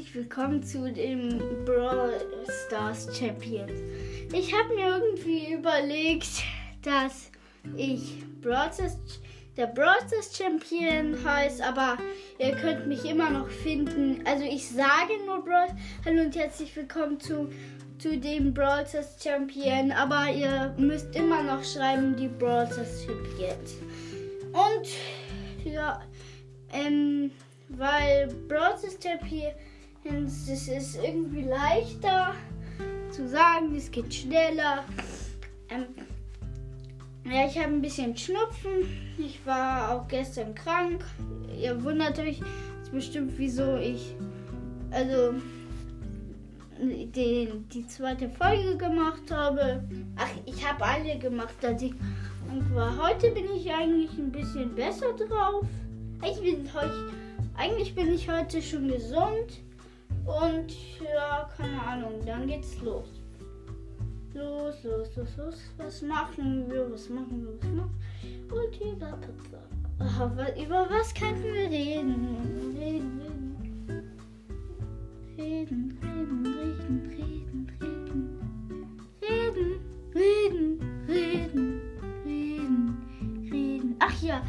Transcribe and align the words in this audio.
herzlich 0.00 0.14
willkommen 0.14 0.62
zu 0.62 0.90
dem 0.90 1.38
Brawl 1.66 2.14
Stars 2.66 3.06
Champions. 3.18 3.82
Ich 4.32 4.50
habe 4.54 4.74
mir 4.74 4.96
irgendwie 4.96 5.52
überlegt, 5.52 6.42
dass 6.80 7.30
ich 7.76 8.24
Brawl 8.40 8.72
Stars, 8.72 8.96
der 9.58 9.66
Brawl 9.66 9.98
Stars 10.06 10.34
Champion 10.34 11.22
heißt, 11.22 11.60
aber 11.60 11.98
ihr 12.38 12.52
könnt 12.52 12.86
mich 12.86 13.04
immer 13.04 13.28
noch 13.28 13.50
finden. 13.50 14.22
Also 14.24 14.44
ich 14.44 14.66
sage 14.70 15.12
nur 15.26 15.44
Brawl. 15.44 15.68
Hallo 16.06 16.22
und 16.22 16.34
herzlich 16.34 16.74
willkommen 16.74 17.20
zu, 17.20 17.50
zu 17.98 18.16
dem 18.16 18.54
Brawl 18.54 18.86
Stars 18.86 19.22
Champion, 19.22 19.92
aber 19.92 20.30
ihr 20.32 20.74
müsst 20.78 21.14
immer 21.14 21.42
noch 21.42 21.62
schreiben 21.62 22.16
die 22.16 22.28
Brawl 22.28 22.66
Stars 22.72 23.04
Champions. 23.04 23.74
Und 24.54 25.70
ja, 25.70 26.00
ähm 26.72 27.32
weil 27.70 28.28
Brawl 28.48 28.74
Champions, 29.02 29.54
das 30.04 30.68
ist 30.68 30.98
irgendwie 31.02 31.42
leichter 31.42 32.34
zu 33.10 33.28
sagen, 33.28 33.74
es 33.76 33.90
geht 33.90 34.12
schneller. 34.12 34.84
Ähm, 35.68 35.86
ja, 37.24 37.46
ich 37.46 37.58
habe 37.58 37.74
ein 37.74 37.82
bisschen 37.82 38.16
Schnupfen. 38.16 39.16
Ich 39.18 39.44
war 39.44 39.94
auch 39.94 40.08
gestern 40.08 40.54
krank. 40.54 41.04
Ihr 41.60 41.82
wundert 41.84 42.18
euch 42.18 42.40
bestimmt, 42.90 43.32
wieso 43.36 43.76
ich 43.76 44.14
also 44.90 45.34
den, 46.78 47.68
die 47.68 47.86
zweite 47.86 48.28
Folge 48.30 48.76
gemacht 48.76 49.30
habe. 49.30 49.84
Ach, 50.16 50.30
ich 50.46 50.66
habe 50.66 50.84
alle 50.84 51.18
gemacht, 51.18 51.54
als 51.62 51.82
ich 51.82 51.92
krank 51.92 52.74
war. 52.74 52.96
Heute 53.06 53.30
bin 53.30 53.44
ich 53.54 53.70
eigentlich 53.70 54.12
ein 54.18 54.32
bisschen 54.32 54.74
besser 54.74 55.12
drauf. 55.12 55.64
Ich 56.24 56.40
bin 56.40 56.68
eigentlich 57.56 57.94
bin 57.94 58.12
ich 58.12 58.28
heute 58.30 58.62
schon 58.62 58.88
gesund. 58.88 59.60
Und 60.24 60.72
ja, 61.00 61.48
keine 61.56 61.82
Ahnung, 61.82 62.24
dann 62.24 62.46
geht's 62.46 62.80
los. 62.82 63.08
Los, 64.34 64.84
los, 64.84 65.16
los, 65.16 65.36
los. 65.36 65.54
Was 65.78 66.02
machen 66.02 66.70
wir? 66.70 66.90
Was 66.92 67.08
machen 67.08 67.42
wir? 67.42 67.58
Was 67.58 67.70
machen 67.70 67.90
wir? 68.48 68.56
Und 68.56 68.80
über 68.80 69.18
Pizza. 69.18 69.58
Oh, 69.98 70.62
über 70.62 70.86
was 70.88 71.12
könnten 71.12 71.42
wir 71.42 71.68
reden? 71.70 72.74
Reden, 72.78 73.20
reden. 73.26 74.10
Reden, 75.36 75.98
reden, 76.02 76.46
reden, 76.46 77.10
reden, 77.10 77.66
reden. 77.80 78.40
Reden, 79.22 79.80
reden, 80.14 80.80
reden, 81.08 81.80
reden, 82.24 83.50
reden. 83.52 83.96
Ach 83.98 84.22
ja, 84.22 84.42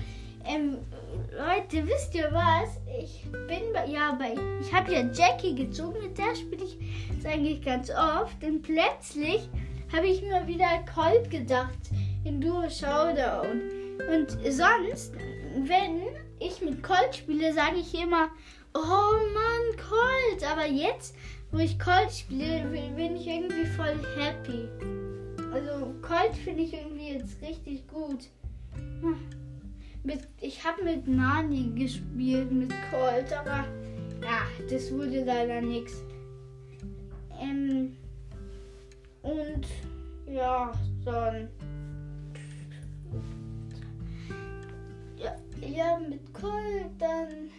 ähm, 0.46 0.78
Leute, 1.32 1.88
wisst 1.88 2.14
ihr 2.16 2.30
was? 2.32 2.80
Ich 3.00 3.26
bin 3.32 3.74
bei, 3.74 3.86
ja 3.88 4.14
bei, 4.14 4.36
ich 4.62 4.74
habe 4.74 4.92
ja 4.92 5.02
Jackie 5.12 5.56
gezogen, 5.56 6.02
mit 6.02 6.18
der 6.18 6.36
spiele 6.36 6.64
ich 6.64 6.78
jetzt 7.10 7.26
eigentlich 7.26 7.62
ganz 7.62 7.90
oft. 7.90 8.44
Und 8.44 8.62
plötzlich 8.62 9.50
habe 9.92 10.08
ich 10.08 10.22
mir 10.22 10.46
wieder 10.48 10.84
Colt 10.94 11.30
gedacht 11.30 11.80
in 12.24 12.42
Duo 12.42 12.70
Showdown. 12.70 13.62
Und 14.10 14.32
sonst, 14.50 15.14
wenn 15.56 16.02
ich 16.40 16.62
mit 16.62 16.84
Colt 16.84 17.16
spiele, 17.16 17.54
sage 17.54 17.78
ich 17.78 17.94
immer, 17.94 18.30
oh 18.74 19.14
Mann, 19.34 19.78
Colt. 19.78 20.52
Aber 20.52 20.68
jetzt, 20.68 21.16
wo 21.52 21.60
ich 21.60 21.80
Colt 21.80 22.12
spiele, 22.12 22.66
bin 22.96 23.16
ich 23.16 23.28
irgendwie 23.28 23.66
voll 23.66 23.98
happy. 24.18 24.68
Also 25.54 25.94
Colt 26.02 26.36
finde 26.44 26.64
ich 26.64 26.74
irgendwie 26.74 27.14
jetzt 27.14 27.42
richtig 27.42 27.88
gut. 27.88 28.30
Hm 29.02 29.41
mit, 30.04 30.28
ich 30.40 30.64
habe 30.64 30.84
mit 30.84 31.08
Nani 31.08 31.72
gespielt, 31.76 32.52
mit 32.52 32.74
Colt, 32.90 33.32
aber 33.34 33.66
ja, 34.22 34.42
das 34.70 34.92
wurde 34.92 35.24
leider 35.24 35.62
nichts. 35.62 36.04
Ähm, 37.40 37.98
und 39.22 39.68
ja, 40.28 40.72
dann. 41.06 41.50
Ja, 45.18 45.36
ja 45.62 46.00
mit 46.00 46.34
Colt, 46.34 46.90
dann. 46.98 47.50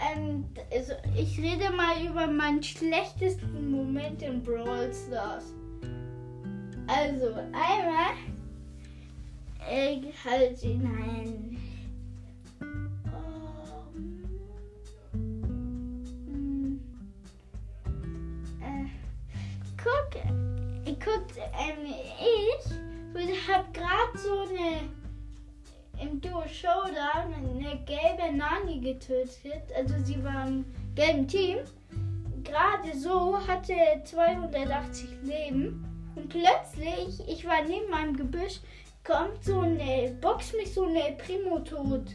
Ähm, 0.00 0.44
also 0.72 0.92
ich 1.16 1.38
rede 1.38 1.70
mal 1.70 2.04
über 2.04 2.26
meinen 2.26 2.62
schlechtesten 2.62 3.70
Moment 3.70 4.22
in 4.22 4.42
Brawl 4.42 4.92
Stars. 4.92 5.54
Also, 6.86 7.28
einmal 7.52 8.14
Egg 9.68 10.12
halt 10.24 10.58
hinein. 10.58 11.56
Äh, 18.60 18.86
guck, 19.82 20.22
guck, 21.04 21.36
ähm, 21.36 21.94
ich 23.34 23.52
habe 23.52 23.64
gerade 23.72 24.18
so 24.18 24.40
eine 24.48 24.88
im 26.00 26.20
Duo 26.20 26.42
Showdown 26.48 27.34
eine 27.34 27.78
gelbe 27.84 28.36
Nani 28.36 28.80
getötet. 28.80 29.62
Also 29.76 29.94
sie 30.04 30.22
war 30.24 30.46
im 30.46 30.64
gelben 30.94 31.28
Team. 31.28 31.58
Gerade 32.42 32.98
so 32.98 33.38
hatte 33.46 33.74
280 34.04 35.08
Leben. 35.22 35.84
Und 36.14 36.28
plötzlich, 36.28 37.26
ich 37.28 37.44
war 37.46 37.62
neben 37.62 37.90
meinem 37.90 38.16
Gebüsch, 38.16 38.60
kommt 39.04 39.44
so 39.44 39.60
eine, 39.60 40.16
Box 40.20 40.54
mich 40.54 40.72
so 40.72 40.84
eine 40.84 41.16
Primo 41.18 41.60
tot. 41.60 42.06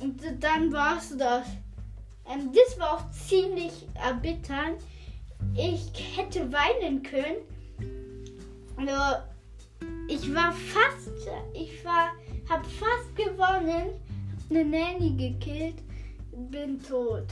Und 0.00 0.20
dann 0.40 0.72
war's 0.72 1.16
das. 1.16 1.46
Ähm, 2.26 2.50
das 2.52 2.78
war 2.78 2.94
auch 2.94 3.10
ziemlich 3.10 3.86
erbitternd. 3.94 4.82
Ich 5.54 6.16
hätte 6.16 6.52
weinen 6.52 7.02
können. 7.02 7.36
Also, 8.76 9.22
ich 10.08 10.34
war 10.34 10.52
fast, 10.52 11.10
ich 11.54 11.84
war, 11.84 12.12
hab 12.48 12.64
fast 12.66 13.14
gewonnen, 13.16 13.90
hab 13.90 14.50
eine 14.50 14.64
Nanny 14.64 15.14
gekillt, 15.16 15.82
bin 16.50 16.80
tot. 16.82 17.26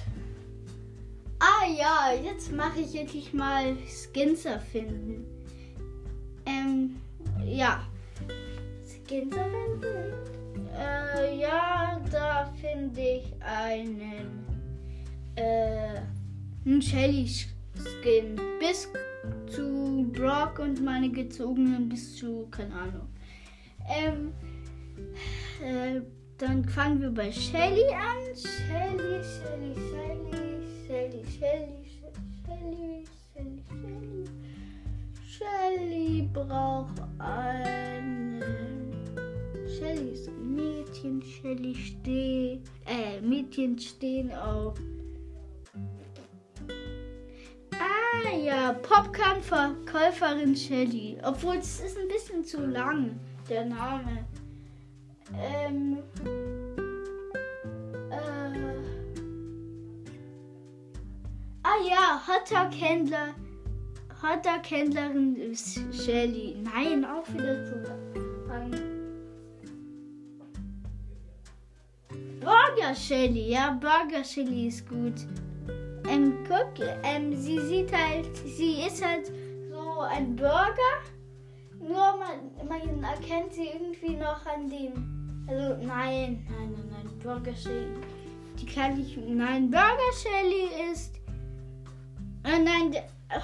Ah 1.39 1.67
ja, 1.69 2.13
jetzt 2.23 2.53
mache 2.53 2.81
ich 2.81 2.95
endlich 2.95 3.33
mal 3.33 3.77
Skins 3.87 4.45
erfinden. 4.45 5.25
Ähm, 6.47 6.97
ja. 7.45 7.87
Verwenden? 9.09 10.13
Äh, 10.77 11.39
ja, 11.41 12.01
da 12.11 12.53
finde 12.61 13.01
ich 13.01 13.33
einen, 13.41 14.45
äh, 15.37 16.01
einen 16.65 16.83
Shelly 16.83 17.29
Skin. 17.29 18.41
Bis 18.59 18.89
zu 19.47 20.11
Brock 20.13 20.59
und 20.59 20.83
meine 20.85 21.11
gezogenen 21.11 21.89
bis 21.89 22.17
zu, 22.17 22.49
keine 22.51 22.75
Ahnung. 22.75 23.09
Ähm, 23.89 24.33
äh, 25.63 26.01
dann 26.39 26.65
fangen 26.65 27.01
wir 27.01 27.11
bei 27.11 27.31
Shelly 27.31 27.85
an. 27.93 28.35
Shelly, 28.35 29.23
Shelly, 29.23 29.75
Shelly, 29.89 30.45
Shelly, 30.87 31.23
Shelly, 31.39 31.85
Shelly, 31.95 32.45
Shelly, 32.45 33.05
Shelly. 33.33 33.77
Shelly 35.39 36.29
braucht 36.33 37.03
einen 37.19 37.96
Ein 39.97 40.55
Mädchen, 40.55 41.23
Shelly 41.23 41.75
steht. 41.75 42.61
Äh, 42.85 43.21
Mädchen 43.23 43.79
stehen 43.79 44.31
auf. 44.35 44.75
Ah 47.73 48.37
ja, 48.37 48.73
Popcorn-Verkäuferin 48.75 50.55
Shelly. 50.55 51.19
Obwohl 51.25 51.57
es 51.57 51.81
ist 51.81 51.99
ein 51.99 52.09
bisschen 52.09 52.45
zu 52.45 52.67
lang, 52.67 53.19
der 53.49 53.65
Name. 53.65 54.27
Ähm. 55.35 55.99
Äh, 58.11 58.19
ah 61.63 61.77
ja, 61.89 62.23
Hotdog-Händler. 62.27 63.35
Hotdog-Händlerin 64.23 65.37
ist 65.37 65.81
Shelly. 65.93 66.57
Nein, 66.63 67.05
auch 67.05 67.27
wieder 67.33 67.65
zu 67.65 67.77
lang. 67.83 68.06
Burger 72.47 72.95
Shelly. 72.95 73.51
Ja, 73.51 73.73
Burger 73.73 74.23
Shelly 74.23 74.69
ist 74.69 74.89
gut. 74.89 75.27
Ähm, 76.09 76.45
guck, 76.47 76.87
ähm, 77.03 77.35
sie 77.35 77.59
sieht 77.59 77.93
halt, 77.93 78.37
sie 78.37 78.83
ist 78.87 79.05
halt 79.05 79.33
so 79.69 80.03
ein 80.03 80.37
Burger. 80.37 80.95
Nur 81.81 82.17
man, 82.17 82.69
man 82.69 83.03
erkennt 83.03 83.53
sie 83.53 83.71
irgendwie 83.75 84.15
noch 84.15 84.47
an 84.47 84.69
dem. 84.69 85.45
Also 85.49 85.85
nein, 85.85 86.47
nein, 86.49 86.73
nein, 86.73 86.89
nein, 86.89 87.19
Burger 87.21 87.53
Shelly. 87.57 87.89
Die 88.61 88.67
kann 88.67 89.01
ich. 89.01 89.17
Nein, 89.17 89.69
Burger 89.69 90.13
Shelly 90.15 90.93
ist. 90.93 91.17
Äh, 92.45 92.63
nein, 92.63 92.95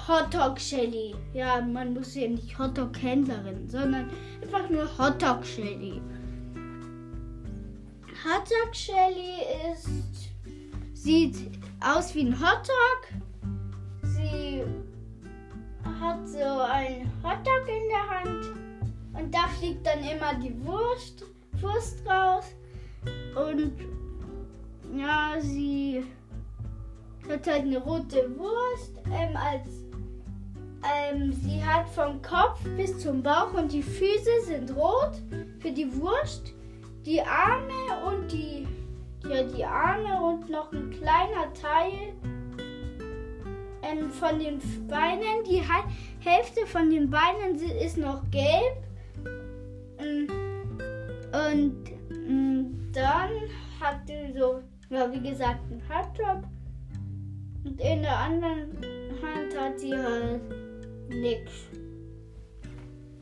Hotdog 0.07 0.57
Shelly. 0.61 1.13
Ja, 1.33 1.59
man 1.59 1.93
muss 1.93 2.15
ja 2.15 2.29
nicht 2.29 2.57
Hotdog 2.57 2.95
Händlerin, 3.01 3.67
sondern 3.67 4.09
einfach 4.41 4.69
nur 4.69 4.87
Hotdog 4.97 5.45
Shelly. 5.45 6.01
Hatak 8.23 8.73
Shelly 8.73 9.41
ist. 9.73 9.89
Sieht 10.93 11.35
aus 11.81 12.15
wie 12.15 12.21
ein 12.21 12.39
Hotdog. 12.39 13.21
Sie 14.01 14.63
hat 15.99 16.25
so 16.29 16.61
einen 16.61 17.11
Hotdog 17.21 17.67
in 17.67 17.89
der 17.89 18.09
Hand 18.09 18.45
und 19.13 19.35
da 19.35 19.49
fliegt 19.59 19.85
dann 19.85 19.99
immer 19.99 20.35
die 20.35 20.55
Wurst, 20.65 21.25
Wurst 21.59 22.07
raus. 22.07 22.45
Und 23.35 23.73
ja, 24.97 25.35
sie 25.41 26.05
hat 27.27 27.45
halt 27.45 27.63
eine 27.63 27.79
rote 27.79 28.37
Wurst 28.37 29.01
ähm, 29.07 29.35
als 29.35 29.67
ähm, 30.85 31.33
sie 31.33 31.63
hat 31.63 31.89
vom 31.89 32.21
Kopf 32.21 32.61
bis 32.77 32.99
zum 32.99 33.21
Bauch 33.21 33.53
und 33.53 33.71
die 33.73 33.83
Füße 33.83 34.45
sind 34.45 34.73
rot 34.75 35.21
für 35.59 35.71
die 35.71 35.93
Wurst. 35.99 36.53
Die 37.05 37.21
Arme 37.21 38.05
und 38.07 38.31
die 38.31 38.67
ja 39.29 39.43
die 39.43 39.63
Arme 39.63 40.21
und 40.21 40.49
noch 40.49 40.71
ein 40.71 40.89
kleiner 40.91 41.53
Teil 41.53 42.13
ähm, 43.81 44.09
von 44.11 44.39
den 44.39 44.59
Beinen. 44.87 45.43
Die 45.49 45.61
Hälfte 46.19 46.65
von 46.65 46.89
den 46.89 47.09
Beinen 47.09 47.55
ist 47.55 47.97
noch 47.97 48.23
gelb. 48.31 48.77
Mm, 49.99 50.27
und 51.33 51.75
mm, 52.09 52.91
dann 52.93 53.31
hat 53.79 54.07
sie 54.07 54.37
so, 54.37 54.61
ja, 54.89 55.11
wie 55.11 55.21
gesagt, 55.21 55.61
einen 55.71 55.81
Hardtop. 55.89 56.43
Und 57.65 57.79
in 57.79 58.01
der 58.01 58.17
anderen 58.17 58.71
Hand 59.21 59.57
hat 59.57 59.79
sie 59.79 59.95
halt 59.95 60.41
nix. 61.09 61.51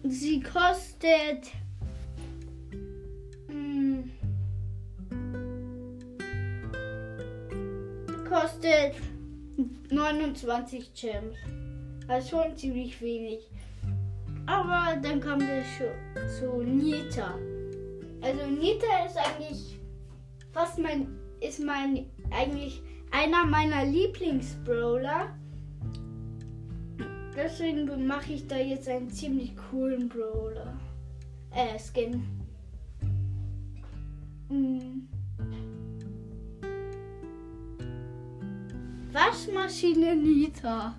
Sie 0.04 0.42
kostet. 0.42 1.61
Kostet 8.32 8.96
29 9.90 10.94
Gems. 10.94 11.36
Also 12.08 12.38
schon 12.38 12.56
ziemlich 12.56 13.02
wenig. 13.02 13.40
Aber 14.46 14.96
dann 15.02 15.20
kommen 15.20 15.42
wir 15.42 15.64
schon 15.64 16.30
zu 16.40 16.64
Nita. 16.64 17.36
Also 18.22 18.46
Nita 18.48 19.06
ist 19.06 19.18
eigentlich 19.18 19.80
fast 20.54 20.80
mein 20.80 21.08
ist 21.42 21.60
mein 21.60 22.06
eigentlich 22.30 22.82
einer 23.12 23.46
meiner 23.46 23.84
Lieblingsbrawler. 23.84 25.36
Deswegen 27.36 28.08
mache 28.08 28.34
ich 28.34 28.48
da 28.48 28.58
jetzt 28.58 28.88
einen 28.88 29.10
ziemlich 29.10 29.56
coolen 29.56 30.08
Brawler. 30.08 30.78
Äh, 31.52 31.80
Skin. 31.80 32.24
Hm. 34.50 35.11
Waschmaschine 39.14 40.16
Nita. 40.16 40.96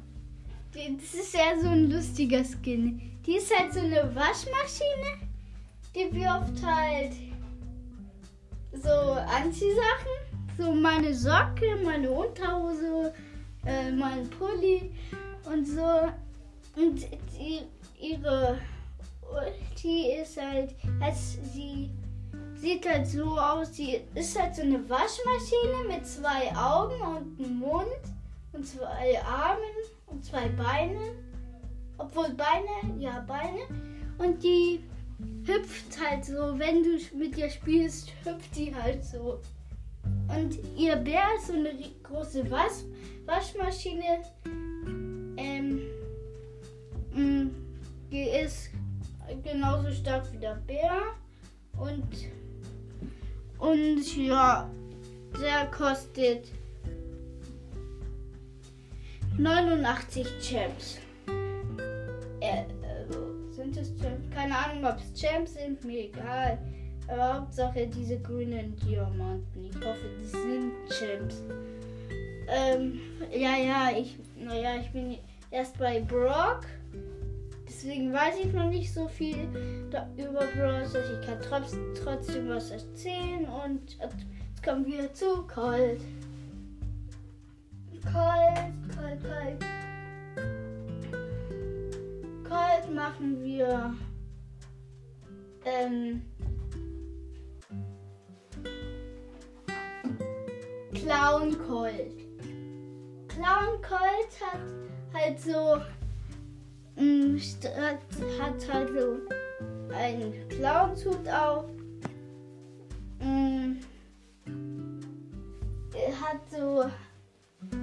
Das 0.72 1.14
ist 1.14 1.34
ja 1.34 1.58
so 1.60 1.68
ein 1.68 1.90
lustiger 1.90 2.44
Skin. 2.44 3.00
Die 3.24 3.36
ist 3.36 3.56
halt 3.56 3.72
so 3.72 3.80
eine 3.80 4.14
Waschmaschine. 4.14 5.30
Die 5.94 6.14
wirft 6.14 6.64
halt 6.64 7.12
so 8.72 9.12
Anziehsachen. 9.12 10.12
So 10.58 10.74
meine 10.74 11.14
Socke, 11.14 11.78
meine 11.82 12.10
Unterhose, 12.10 13.14
äh, 13.64 13.90
mein 13.90 14.28
Pulli 14.28 14.90
und 15.50 15.66
so. 15.66 16.08
Und 16.76 17.00
die, 17.32 17.60
ihre 17.98 18.58
Ulti 19.22 20.12
ist 20.20 20.38
halt, 20.38 20.74
als 21.00 21.38
sie 21.54 21.90
sieht 22.62 22.88
halt 22.88 23.08
so 23.08 23.36
aus, 23.36 23.74
sie 23.74 24.00
ist 24.14 24.40
halt 24.40 24.54
so 24.54 24.62
eine 24.62 24.88
Waschmaschine 24.88 25.88
mit 25.88 26.06
zwei 26.06 26.54
Augen 26.56 26.94
und 27.02 27.44
einem 27.44 27.58
Mund 27.58 27.86
und 28.52 28.64
zwei 28.64 29.20
Armen 29.24 29.74
und 30.06 30.24
zwei 30.24 30.48
Beinen. 30.48 31.16
Obwohl 31.98 32.30
Beine, 32.30 33.00
ja 33.00 33.24
Beine. 33.26 33.58
Und 34.18 34.42
die 34.44 34.80
hüpft 35.44 36.00
halt 36.00 36.24
so, 36.24 36.56
wenn 36.56 36.84
du 36.84 36.98
mit 37.16 37.36
ihr 37.36 37.50
spielst, 37.50 38.12
hüpft 38.24 38.56
die 38.56 38.72
halt 38.72 39.04
so. 39.04 39.40
Und 40.28 40.56
ihr 40.76 40.94
Bär 40.96 41.24
ist 41.36 41.48
so 41.48 41.54
eine 41.54 41.72
große 42.04 42.48
Was 42.48 42.84
Waschmaschine. 43.26 44.22
Ähm, 45.36 45.80
mm, 47.12 47.50
die 48.10 48.28
ist 48.28 48.70
genauso 49.42 49.90
stark 49.90 50.32
wie 50.32 50.38
der 50.38 50.54
Bär. 50.66 51.00
Und, 51.76 52.06
und 53.62 54.16
ja, 54.16 54.68
der 55.40 55.66
kostet 55.70 56.48
89 59.38 60.26
Champs. 60.40 60.98
Äh, 62.40 62.64
also 62.82 63.32
sind 63.52 63.76
es 63.76 63.96
Champs? 64.00 64.28
Keine 64.34 64.56
Ahnung, 64.56 64.84
ob 64.84 64.96
es 64.98 65.20
Champs 65.20 65.54
sind, 65.54 65.84
mir 65.84 66.06
egal. 66.06 66.58
Aber 67.06 67.34
Hauptsache 67.34 67.86
diese 67.86 68.18
grünen 68.18 68.74
Diamanten. 68.76 69.64
Ich 69.64 69.76
hoffe, 69.76 70.10
das 70.20 70.32
sind 70.32 70.72
Champs. 70.88 71.42
Ähm, 72.48 73.00
ja, 73.30 73.56
ja, 73.56 73.96
ich, 73.96 74.16
naja, 74.36 74.80
ich 74.80 74.90
bin 74.90 75.18
erst 75.52 75.78
bei 75.78 76.00
Brock. 76.00 76.62
Deswegen 77.74 78.12
weiß 78.12 78.34
ich 78.44 78.52
noch 78.52 78.68
nicht 78.68 78.92
so 78.92 79.08
viel 79.08 79.48
über 80.18 80.46
Bros. 80.54 80.94
Ich 80.94 81.26
kann 81.26 81.38
trotz, 81.40 81.74
trotzdem 82.04 82.50
was 82.50 82.70
erzählen. 82.70 83.46
Und 83.46 83.96
jetzt 83.98 84.62
kommen 84.62 84.84
wir 84.84 85.12
zu 85.14 85.46
Colt. 85.46 86.02
Colt, 88.02 88.74
Colt, 88.94 89.22
Colt. 89.22 89.64
Colt 92.46 92.94
machen 92.94 93.42
wir. 93.42 93.94
Ähm, 95.64 96.22
Clown 100.92 101.56
Colt. 101.66 102.18
Clown 103.28 103.80
Colt 103.80 104.52
hat 104.52 104.60
halt 105.14 105.40
so 105.40 105.80
hat 108.42 108.72
halt 108.72 108.88
so 108.94 109.94
einen 109.94 110.48
Clownshut 110.48 111.28
auf. 111.28 111.64
Mm, 113.20 113.76
er 115.94 116.20
hat 116.20 116.40
so 116.50 116.84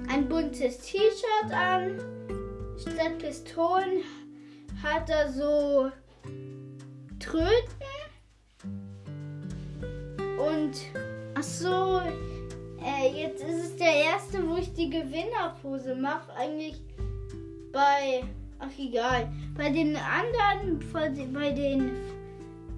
ein 0.08 0.28
buntes 0.28 0.78
T-Shirt 0.78 1.52
an. 1.52 1.98
Statt 2.78 3.18
Pistolen 3.18 4.02
hat 4.82 5.08
er 5.10 5.32
so 5.32 5.90
Tröten. 7.18 7.50
Und 10.38 10.76
ach 11.34 11.42
so, 11.42 12.00
äh, 12.82 13.22
jetzt 13.22 13.42
ist 13.42 13.64
es 13.64 13.76
der 13.76 13.94
erste, 13.94 14.48
wo 14.48 14.56
ich 14.56 14.72
die 14.72 14.88
Gewinnerpose 14.88 15.94
mache. 15.94 16.32
Eigentlich 16.34 16.80
bei, 17.72 18.24
ach 18.60 18.78
egal, 18.78 19.28
bei 19.56 19.70
den 19.70 19.96
anderen, 19.96 20.78
bei 21.32 21.50
den 21.52 21.90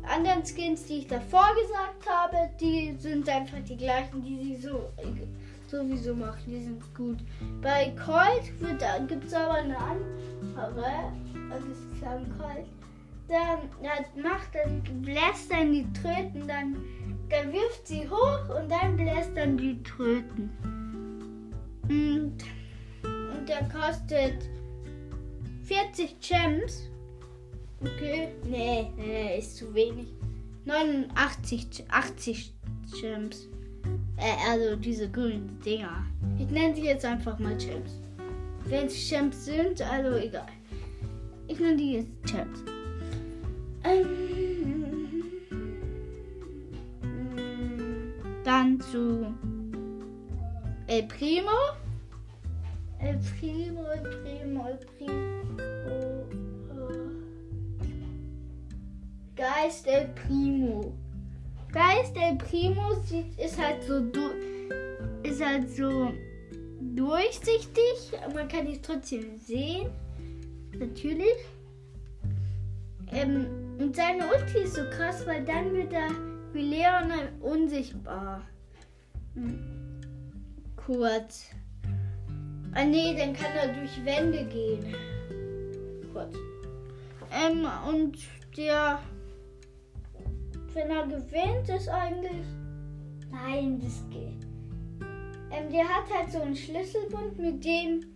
anderen 0.03 0.45
Skins, 0.45 0.85
die 0.87 0.99
ich 0.99 1.07
davor 1.07 1.49
gesagt 1.61 2.09
habe, 2.09 2.51
die 2.61 2.95
sind 2.99 3.29
einfach 3.29 3.59
die 3.69 3.77
gleichen, 3.77 4.23
die 4.23 4.37
sie 4.37 4.57
so 4.57 4.91
sowieso 5.67 6.15
machen. 6.15 6.43
Die 6.47 6.63
sind 6.63 6.95
gut. 6.95 7.19
Bei 7.63 7.93
Colt 8.05 8.53
gibt 9.09 9.25
es 9.25 9.35
aber 9.35 9.55
eine 9.55 9.77
andere, 9.79 11.13
also 11.51 11.69
es 11.71 11.79
ist 11.79 12.03
Colt. 12.39 12.67
Dann 13.29 14.23
macht 14.23 14.55
dann 14.55 14.83
bläst 15.01 15.51
dann 15.51 15.73
die 15.73 15.91
Tröten 15.95 16.47
dann 16.47 16.77
dann 17.33 17.51
wirft 17.51 17.87
sie 17.87 18.07
hoch 18.09 18.61
und 18.61 18.71
dann 18.71 18.97
bläst 18.97 19.35
dann 19.35 19.57
die 19.57 19.83
Tröten. 19.83 20.51
Und, 21.89 22.37
und 23.05 23.49
der 23.49 23.67
kostet 23.71 24.51
40 25.65 26.21
Gems. 26.21 26.91
Okay. 27.81 28.29
Nee, 28.45 28.91
nee, 28.97 29.39
ist 29.39 29.57
zu 29.57 29.73
wenig. 29.75 30.07
89, 30.65 31.85
80 31.89 32.53
Gems. 33.01 33.49
Äh, 34.17 34.51
also 34.51 34.77
diese 34.77 35.11
grünen 35.11 35.59
Dinger. 35.65 36.05
Ich 36.39 36.49
nenne 36.51 36.75
sie 36.75 36.85
jetzt 36.85 37.05
einfach 37.05 37.39
mal 37.39 37.57
Gems. 37.57 37.99
Wenn 38.67 38.87
es 38.87 39.09
Gems 39.09 39.45
sind, 39.45 39.83
also 39.83 40.17
egal. 40.17 40.47
Ich 41.49 41.59
nenne 41.59 41.77
die 41.77 41.93
jetzt 41.95 42.11
Gems. 42.25 42.61
Ähm. 43.85 44.33
Dann 48.45 48.81
zu 48.81 49.33
El 50.87 51.05
Primo. 51.05 51.51
El 53.01 53.19
Primo, 53.19 53.85
El 53.85 54.03
Primo, 54.03 54.69
El 54.69 54.79
Primo. 54.79 55.32
Geist 59.43 59.89
El 59.89 60.07
Primo. 60.15 60.93
Geist 61.73 62.17
El 62.17 62.37
Primo 62.37 62.93
ist 63.37 63.59
halt 63.59 63.83
so 63.83 64.01
ist 65.25 65.45
halt 65.45 65.69
so 65.69 66.13
durchsichtig, 66.95 68.13
man 68.33 68.47
kann 68.47 68.69
es 68.69 68.81
trotzdem 68.83 69.37
sehen. 69.41 69.91
Natürlich. 70.79 71.35
Ähm, 73.11 73.47
und 73.81 73.97
seine 73.97 74.29
Ulti 74.29 74.59
ist 74.59 74.77
so 74.77 74.85
krass, 74.91 75.27
weil 75.27 75.45
dann 75.45 75.75
wird 75.75 75.93
er 75.93 76.09
wie 76.53 76.63
Leon 76.63 77.11
unsichtbar. 77.41 78.43
Hm. 79.35 79.59
Kurz. 80.77 81.47
Ah 82.75 82.85
nee, 82.85 83.17
dann 83.19 83.33
kann 83.33 83.51
er 83.57 83.75
durch 83.75 84.05
Wände 84.05 84.45
gehen. 84.45 84.95
Kurz. 86.13 86.37
Ähm, 87.33 87.67
und 87.89 88.19
der, 88.57 89.01
wenn 90.75 90.91
er 90.91 91.07
gewinnt, 91.07 91.69
ist 91.69 91.89
eigentlich, 91.89 92.47
nein, 93.31 93.81
das 93.81 94.03
geht. 94.11 94.47
Ähm, 95.51 95.71
der 95.71 95.85
hat 95.85 96.05
halt 96.13 96.33
so 96.33 96.41
einen 96.41 96.57
Schlüsselbund, 96.57 97.39
mit 97.39 97.65
dem, 97.65 98.07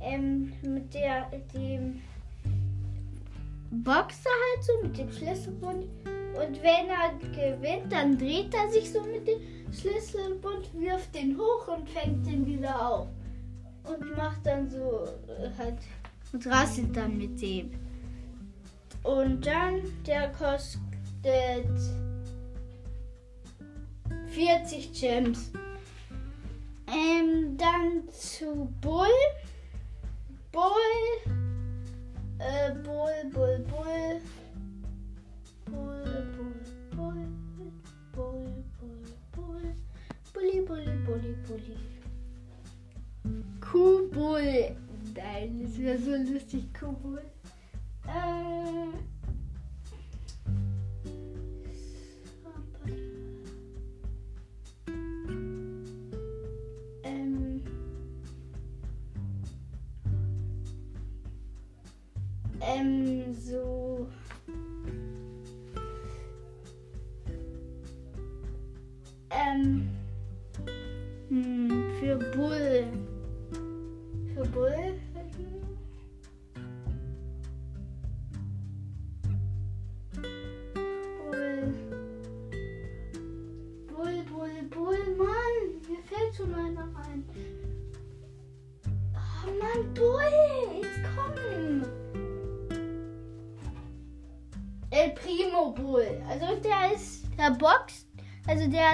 ähm, 0.00 0.52
mit 0.62 0.94
der, 0.94 1.30
dem 1.54 2.00
Boxer 3.70 4.30
halt 4.30 4.64
so, 4.64 4.72
mit 4.82 4.98
dem 4.98 5.10
Schlüsselbund. 5.10 5.84
Und 6.36 6.62
wenn 6.62 6.88
er 6.88 7.14
gewinnt, 7.32 7.92
dann 7.92 8.18
dreht 8.18 8.54
er 8.54 8.70
sich 8.70 8.90
so 8.90 9.02
mit 9.02 9.26
dem 9.26 9.40
Schlüsselbund, 9.72 10.72
wirft 10.74 11.14
den 11.14 11.36
hoch 11.36 11.68
und 11.76 11.88
fängt 11.90 12.26
den 12.26 12.46
wieder 12.46 12.88
auf. 12.88 13.08
Und 13.84 14.16
macht 14.16 14.46
dann 14.46 14.68
so 14.70 15.04
äh, 15.28 15.50
halt 15.58 15.78
und 16.32 16.46
rasselt 16.48 16.96
dann 16.96 17.16
mit 17.16 17.40
dem. 17.40 17.70
Und 19.04 19.46
dann, 19.46 19.82
der 20.06 20.32
kostet 20.32 20.80
40 24.34 24.92
Gems. 24.92 25.52
Ähm, 26.88 27.56
dann 27.56 28.08
zu 28.10 28.68
Bull. 28.80 29.06
Bull. 30.50 31.32
Äh, 32.40 32.74
Bull, 32.82 33.30
Bull, 33.32 33.64
Bull. 33.70 34.20
Bull, 35.66 36.26
Bull, 36.36 36.54
Bull. 36.96 37.28
Bull, 38.12 38.64
Bull, 38.80 39.04
Bull. 39.32 39.74
Bulli, 40.32 40.60
Bulli, 40.62 40.96
Bulli, 41.06 41.36
Bulli. 41.46 41.76
Kuhbull. 43.60 44.76
Nein, 45.14 45.60
das 45.62 45.78
wäre 45.78 45.98
so 45.98 46.32
lustig, 46.32 46.74
Kuhbull. 46.74 47.22
Äh. 48.08 49.13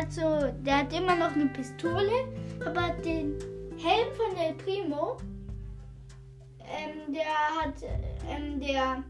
Hat 0.01 0.13
so, 0.13 0.53
der 0.65 0.79
hat 0.79 0.93
immer 0.93 1.15
noch 1.15 1.35
eine 1.35 1.47
Pistole, 1.47 2.25
aber 2.65 2.95
den 3.05 3.37
Helm 3.77 4.09
von 4.17 4.37
El 4.37 4.55
Primo, 4.55 5.19
ähm, 6.61 7.13
der 7.13 7.63
hat, 7.63 7.75
ähm, 8.29 8.61
der 8.61 9.03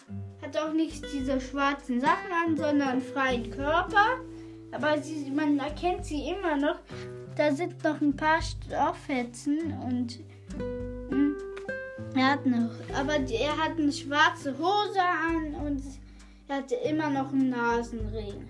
hat 0.43 0.57
auch 0.57 0.73
nicht 0.73 1.05
diese 1.13 1.41
schwarzen 1.41 2.01
Sachen 2.01 2.33
an, 2.33 2.57
sondern 2.57 3.01
freien 3.01 3.51
Körper. 3.51 4.19
Aber 4.73 4.99
sie, 4.99 5.31
man 5.31 5.59
erkennt 5.59 6.05
sie 6.05 6.31
immer 6.31 6.57
noch. 6.57 6.79
Da 7.37 7.53
sind 7.53 7.83
noch 7.85 8.01
ein 8.01 8.17
paar 8.17 8.41
Stofffetzen 8.43 9.73
und 9.85 10.19
mh, 10.59 11.11
hm, 11.11 11.37
er 12.15 12.33
hat 12.33 12.47
noch, 12.47 12.71
aber 12.95 13.15
er 13.15 13.57
hat 13.57 13.79
eine 13.79 13.93
schwarze 13.93 14.57
Hose 14.59 15.01
an 15.01 15.55
und 15.67 15.83
er 16.49 16.57
hatte 16.57 16.75
immer 16.75 17.11
noch 17.11 17.33
einen 17.33 17.51
Nasenring. 17.51 18.49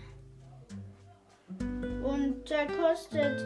Und 2.03 2.49
der 2.49 2.67
kostet 2.67 3.45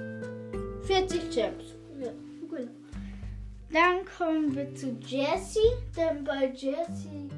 40 0.86 1.30
Gems. 1.30 1.74
Ja, 2.00 2.10
gut. 2.48 2.68
Dann 3.72 4.04
kommen 4.18 4.54
wir 4.54 4.74
zu 4.74 4.96
Jessie, 5.00 5.60
denn 5.96 6.24
bei 6.24 6.46
Jessie 6.54 7.28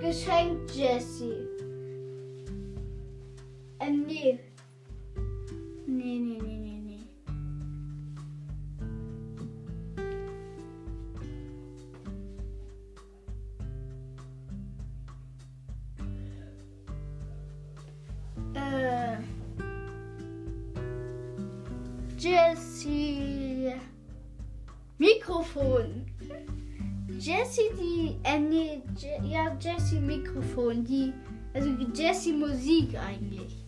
geschenkt 0.00 0.70
Jessie. 0.72 1.46
Äh, 3.80 3.90
nee. 3.90 4.38
Nee, 5.86 6.18
nee, 6.18 6.38
nee, 6.42 6.57
Jessie. 22.18 23.74
Mikrofon. 24.98 26.04
Jessie, 27.18 27.70
die. 27.78 28.16
Äh, 28.24 28.40
nee, 28.40 28.82
Je, 28.96 29.28
ja, 29.28 29.56
Jessie 29.60 30.00
Mikrofon. 30.00 30.84
Die. 30.84 31.12
Also 31.54 31.70
Jessie 31.94 32.32
Musik 32.32 32.98
eigentlich. 32.98 33.64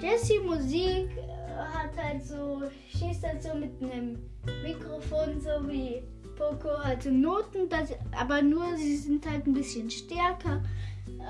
Jessie 0.00 0.40
Musik 0.40 1.10
äh, 1.16 1.56
hat 1.58 1.96
halt 1.96 2.24
so. 2.24 2.62
Schießt 2.88 3.22
halt 3.22 3.42
so 3.42 3.54
mit 3.54 3.72
einem 3.82 4.18
Mikrofon, 4.62 5.38
so 5.40 5.68
wie 5.68 6.02
Poco 6.36 6.82
hatte 6.82 7.12
Noten, 7.12 7.68
das, 7.68 7.90
aber 8.12 8.40
nur 8.40 8.76
sie 8.76 8.96
sind 8.96 9.28
halt 9.30 9.46
ein 9.46 9.52
bisschen 9.52 9.90
stärker. 9.90 10.62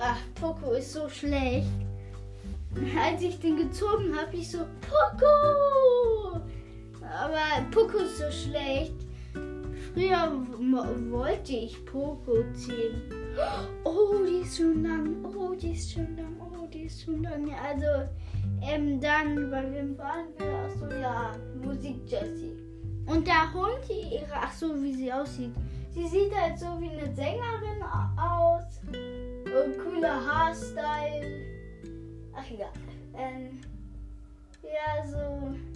Ach, 0.00 0.18
Poco 0.34 0.73
ist 0.73 0.92
so 0.92 1.08
schlecht. 1.08 1.66
Als 3.00 3.23
ich 3.23 3.38
den 3.40 3.56
gezogen 3.56 4.16
habe, 4.16 4.37
ich 4.37 4.50
so, 4.50 4.58
Poco! 4.80 5.83
Aber 7.34 7.66
Poco 7.72 7.98
ist 7.98 8.18
so 8.18 8.30
schlecht. 8.30 8.94
Früher 9.92 10.32
wollte 11.10 11.52
ich 11.52 11.84
Poco 11.84 12.44
ziehen. 12.52 13.02
Oh, 13.82 14.24
die 14.24 14.42
ist 14.42 14.56
schon 14.56 14.84
lang. 14.84 15.24
Oh, 15.24 15.52
die 15.54 15.72
ist 15.72 15.92
schon 15.92 16.16
lang. 16.16 16.36
Oh, 16.40 16.66
die 16.66 16.84
ist 16.84 17.02
schon 17.02 17.22
lang. 17.24 17.52
Also, 17.54 18.08
ähm, 18.62 19.00
dann, 19.00 19.50
bei 19.50 19.64
wem 19.72 19.98
waren 19.98 20.26
wir? 20.38 20.58
Achso, 20.58 20.88
ja, 21.00 21.32
Musik 21.60 21.96
Jessie. 22.06 22.56
Und 23.06 23.26
der 23.26 23.52
Hund, 23.52 23.80
die 23.88 24.14
ihre, 24.14 24.34
ach 24.34 24.52
so, 24.52 24.80
wie 24.80 24.94
sie 24.94 25.12
aussieht. 25.12 25.54
Sie 25.90 26.06
sieht 26.06 26.32
halt 26.34 26.56
so 26.58 26.80
wie 26.80 26.90
eine 26.90 27.12
Sängerin 27.14 27.82
aus. 28.16 28.80
Und 28.86 29.78
cooler 29.84 30.24
Haarstyle. 30.24 31.42
Ach 32.32 32.48
egal. 32.48 32.70
Ähm, 33.16 33.60
ja, 34.62 35.04
so. 35.04 35.74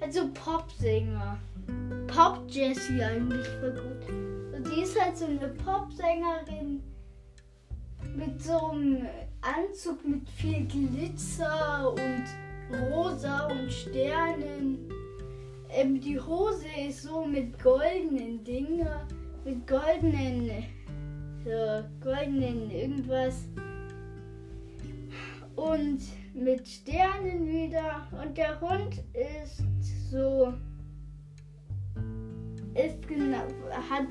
Also 0.00 0.28
Popsänger. 0.32 1.38
Pop-Jessie 2.06 3.02
eigentlich 3.02 3.46
voll 3.60 3.72
gut. 3.72 4.08
Und 4.54 4.66
die 4.66 4.82
ist 4.82 5.00
halt 5.00 5.16
so 5.16 5.26
eine 5.26 5.48
Popsängerin 5.48 6.82
mit 8.16 8.42
so 8.42 8.70
einem 8.70 9.06
Anzug 9.42 10.04
mit 10.06 10.28
viel 10.30 10.66
Glitzer 10.66 11.92
und 11.92 12.24
Rosa 12.90 13.46
und 13.46 13.72
Sternen. 13.72 14.78
Ähm, 15.70 16.00
die 16.00 16.18
Hose 16.18 16.66
ist 16.88 17.02
so 17.02 17.24
mit 17.24 17.62
goldenen 17.62 18.42
Dingen, 18.42 18.88
mit 19.44 19.66
goldenen, 19.66 20.64
so 21.44 21.84
goldenen 22.02 22.70
irgendwas 22.70 23.44
und 25.56 26.00
mit 26.34 26.66
Sternen 26.66 27.46
wieder. 27.46 28.06
Und 28.22 28.36
der 28.36 28.60
Hund 28.60 29.02
ist 29.12 29.62
so 30.10 30.52
ist 32.74 33.06
genau 33.08 33.44
hat 33.90 34.08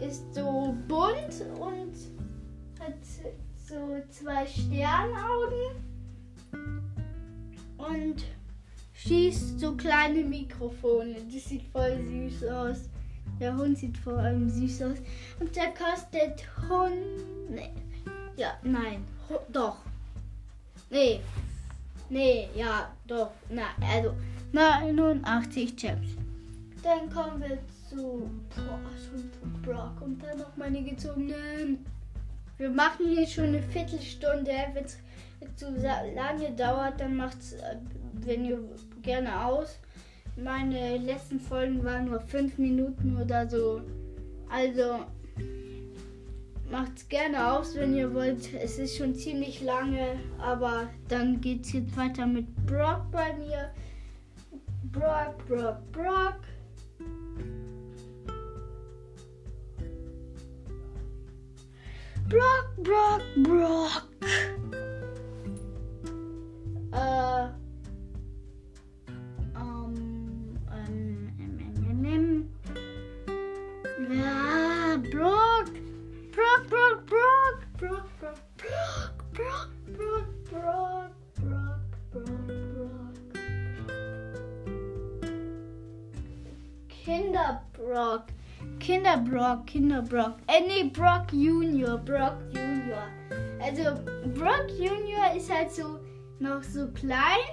ist 0.00 0.34
so 0.34 0.74
bunt 0.88 1.34
und 1.60 1.94
hat 2.80 2.94
so 3.66 4.02
zwei 4.10 4.46
Sternaugen 4.46 5.84
und 7.76 8.24
schießt 8.94 9.60
so 9.60 9.76
kleine 9.76 10.22
Mikrofone. 10.22 11.16
Das 11.32 11.44
sieht 11.44 11.64
voll 11.64 11.98
süß 11.98 12.48
aus. 12.48 12.88
Der 13.40 13.56
Hund 13.56 13.78
sieht 13.78 13.98
vor 13.98 14.18
allem 14.18 14.48
süß 14.48 14.82
aus. 14.82 14.98
Und 15.40 15.54
der 15.54 15.74
kostet 15.74 16.46
Hund. 16.68 17.50
Nee. 17.50 17.70
Ja, 18.36 18.58
nein. 18.62 19.04
Doch. 19.52 19.78
Nee. 20.90 21.20
Nee, 22.08 22.48
ja, 22.54 22.90
doch. 23.06 23.30
Na, 23.50 23.64
also 23.92 24.12
89 24.52 25.76
Chips. 25.76 26.08
Dann 26.82 27.10
kommen 27.10 27.40
wir 27.40 27.58
zu, 27.88 28.30
schon 28.54 29.30
zu 29.32 29.60
Brock 29.62 30.00
und 30.00 30.22
dann 30.22 30.38
noch 30.38 30.56
meine 30.56 30.82
gezogenen. 30.82 31.84
Wir 32.58 32.70
machen 32.70 33.06
hier 33.08 33.26
schon 33.26 33.46
eine 33.46 33.62
Viertelstunde. 33.62 34.52
Wenn 34.72 34.84
es 34.84 34.98
zu 35.56 35.70
lange 35.70 36.50
dauert, 36.56 37.00
dann 37.00 37.16
macht 37.16 37.38
es, 37.38 37.54
äh, 37.54 37.76
wenn 38.12 38.44
ihr 38.44 38.58
gerne 39.02 39.44
aus. 39.44 39.78
Meine 40.36 40.98
letzten 40.98 41.40
Folgen 41.40 41.82
waren 41.84 42.06
nur 42.06 42.20
fünf 42.20 42.58
Minuten 42.58 43.16
oder 43.20 43.48
so. 43.48 43.80
Also 44.50 45.00
macht's 46.70 47.08
gerne 47.08 47.52
aus, 47.52 47.74
wenn 47.74 47.94
ihr 47.94 48.12
wollt. 48.12 48.52
Es 48.54 48.78
ist 48.78 48.96
schon 48.96 49.14
ziemlich 49.14 49.62
lange, 49.62 50.16
aber 50.38 50.88
dann 51.08 51.40
geht's 51.40 51.72
jetzt 51.72 51.96
weiter 51.96 52.26
mit 52.26 52.46
Brock 52.66 53.10
bei 53.10 53.32
mir. 53.34 53.70
Brock, 54.98 55.46
Brock, 55.46 55.92
Brock. 55.92 56.40
Brock, 62.28 62.66
Brock, 62.78 63.22
Brock. 63.44 64.02
Äh. 66.92 67.48
Um, 69.54 70.58
ähm, 70.72 71.30
ähm, 71.38 72.50
ja, 74.10 74.96
Brock. 75.12 75.66
Brock, 76.32 76.68
Brock, 76.68 77.06
Brock, 77.06 77.06
Brock, 77.06 77.06
Brock, 77.06 77.60
Brock, 77.78 78.08
Kinderbrock. 87.06 88.24
Kinderbrock, 88.80 89.64
Kinderbrock. 89.64 90.34
Äh, 90.48 90.62
nee, 90.66 90.90
Brock 90.90 91.32
Junior, 91.32 91.98
Brock 91.98 92.34
Junior. 92.50 93.06
Also, 93.62 93.94
Brock 94.34 94.66
Junior 94.76 95.32
ist 95.36 95.48
halt 95.48 95.70
so 95.70 96.00
noch 96.40 96.64
so 96.64 96.88
klein, 96.88 97.46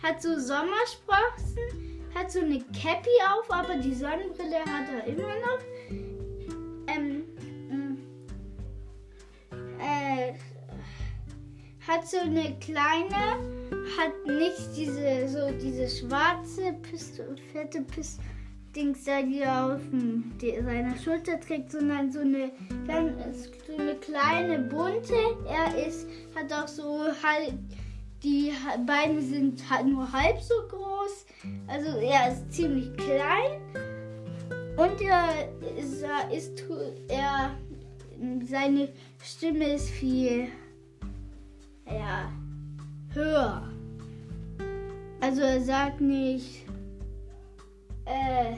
hat 0.00 0.22
so 0.22 0.38
Sommersprossen, 0.38 2.00
hat 2.14 2.30
so 2.30 2.38
eine 2.38 2.60
Cappy 2.72 3.10
auf, 3.34 3.50
aber 3.50 3.78
die 3.78 3.94
Sonnenbrille 3.94 4.60
hat 4.60 4.86
er 4.88 5.04
immer 5.04 5.34
noch. 5.40 5.58
Ähm, 6.86 7.24
äh, 9.80 10.34
hat 11.84 12.06
so 12.06 12.20
eine 12.20 12.56
kleine, 12.60 13.40
hat 13.98 14.24
nicht 14.24 14.76
diese 14.76 15.28
so 15.28 15.50
diese 15.60 15.88
schwarze 15.88 16.74
Pistole, 16.74 17.36
fette 17.52 17.82
Pistole 17.82 18.39
Dings 18.74 19.04
da, 19.04 19.22
die 19.22 19.44
auf 19.44 19.80
seiner 20.40 20.96
Schulter 20.96 21.40
trägt, 21.40 21.72
sondern 21.72 22.10
so 22.12 22.20
eine, 22.20 22.50
so 23.66 23.76
eine 23.76 23.96
kleine 23.96 24.58
bunte. 24.60 25.14
Er 25.48 25.86
ist, 25.86 26.08
hat 26.34 26.52
auch 26.52 26.68
so 26.68 27.06
halt, 27.22 27.54
die 28.22 28.52
beiden 28.86 29.20
sind 29.20 29.68
halt 29.68 29.86
nur 29.86 30.10
halb 30.12 30.40
so 30.40 30.54
groß. 30.68 31.26
Also 31.66 31.98
er 31.98 32.32
ist 32.32 32.52
ziemlich 32.52 32.96
klein. 32.96 33.60
Und 34.76 35.00
er 35.00 35.48
ist, 35.76 36.02
er 36.02 36.30
ist 36.30 36.64
er, 37.08 37.56
seine 38.44 38.88
Stimme 39.22 39.74
ist 39.74 39.90
viel, 39.90 40.48
ja, 41.86 42.30
höher. 43.12 43.68
Also 45.20 45.42
er 45.42 45.60
sagt 45.60 46.00
nicht, 46.00 46.64
äh, 48.10 48.56